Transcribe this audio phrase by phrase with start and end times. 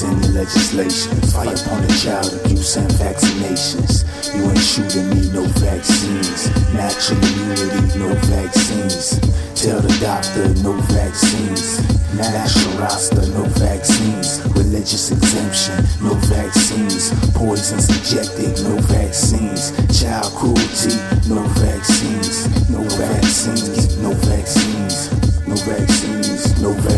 [0.00, 1.12] and legislation.
[1.28, 4.08] Fire upon the child abuse and vaccinations.
[4.34, 6.48] You ain't shooting me, no vaccines.
[6.72, 9.20] Natural immunity, no vaccines.
[9.52, 11.84] Tell the doctor, no vaccines.
[12.16, 14.40] Natural roster, no vaccines.
[14.56, 17.12] Religious exemption, no vaccines.
[17.36, 19.76] Poisons injected, no vaccines.
[19.92, 20.96] Child cruelty,
[21.28, 22.48] no vaccines.
[22.70, 25.12] No vaccines, no vaccines.
[25.46, 26.72] No vaccines, no vaccines.
[26.72, 26.91] No vaccines,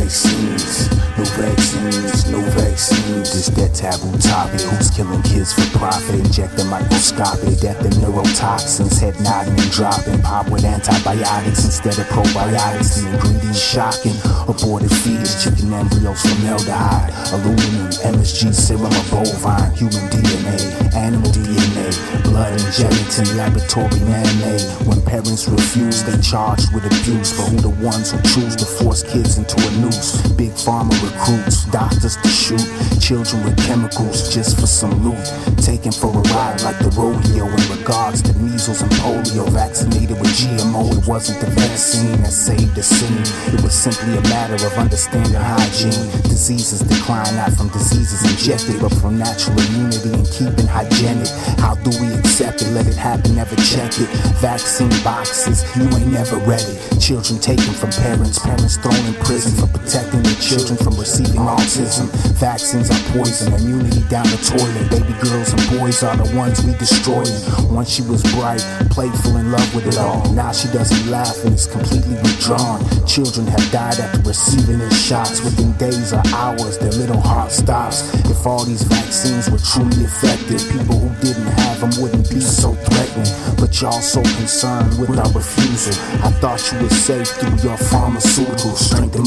[1.17, 2.31] no vaccines.
[2.31, 3.31] No vaccines.
[3.35, 4.61] It's that taboo topic.
[4.61, 6.21] Who's killing kids for profit?
[6.21, 9.01] Injecting microscopic death and neurotoxins.
[9.01, 10.21] Head nodding and dropping.
[10.23, 12.99] Pop with antibiotics instead of probiotics.
[12.99, 14.17] The ingredients shocking.
[14.49, 17.13] Aborted fetus, chicken embryos, from formaldehyde.
[17.33, 19.71] Aluminum, MSG, serum of bovine.
[19.75, 21.95] Human DNA, animal DNA.
[22.25, 24.63] Blood and gelatin, laboratory man-made.
[24.87, 27.37] When parents refuse, they charged with abuse.
[27.37, 30.21] But who the ones who choose to force kids into a noose?
[30.35, 32.65] Big pharma recruits, doctors to shoot,
[33.01, 35.25] children with chemicals just for some loot.
[35.61, 39.49] Taken for a ride like the rodeo in regards to measles and polio.
[39.51, 43.25] Vaccinated with GMO, it wasn't the vaccine that saved the scene.
[43.53, 46.09] It was simply a matter of understanding hygiene.
[46.25, 51.29] Diseases decline not from diseases injected, but from natural immunity and keeping hygienic.
[51.61, 52.69] How do we accept it?
[52.73, 54.09] Let it happen, never check it.
[54.41, 56.77] Vaccine boxes, you ain't never ready.
[56.99, 62.09] Children taken from parents, parents thrown in prison for protecting children from receiving autism.
[62.39, 64.91] Vaccines are poison, immunity down the toilet.
[64.91, 67.25] Baby girls and boys are the ones we destroy.
[67.71, 70.25] Once she was bright, playful, in love with it all.
[70.33, 72.85] Now she doesn't laugh and is completely withdrawn.
[73.07, 75.43] Children have died after receiving their shots.
[75.45, 78.03] Within days or hours, their little heart stops.
[78.31, 82.75] If all these vaccines were truly effective, people who didn't have them wouldn't be so
[82.75, 83.33] threatening.
[83.57, 85.95] But y'all so concerned with our refusal.
[86.25, 88.77] I thought you were safe through your pharmaceuticals.
[88.77, 89.25] Strengthen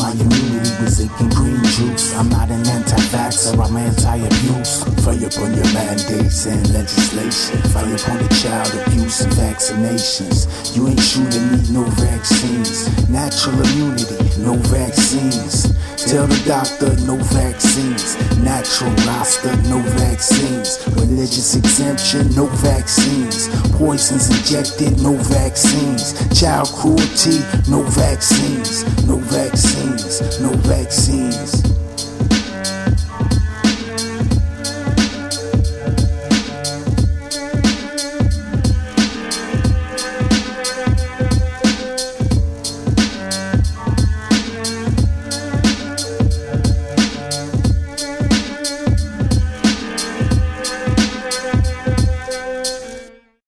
[3.48, 4.84] anti-vaxxer, I'm anti-abuse.
[5.04, 7.58] Fire upon your mandates and legislation.
[7.72, 10.76] Fire upon the child abuse and vaccinations.
[10.76, 12.88] You ain't shooting me, no vaccines.
[13.10, 15.74] Natural immunity, no vaccines.
[15.98, 18.16] Tell the doctor, no vaccines.
[18.40, 20.80] Natural roster, no vaccines.
[20.96, 23.50] Religious exemption, no vaccines.
[23.78, 26.14] Poisons injected, no vaccines.
[26.40, 28.84] Child cruelty, no vaccines.
[29.06, 31.17] No vaccines, no vaccines.